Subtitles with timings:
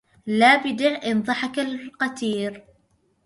[0.25, 2.65] لا بدع إن ضحك القتير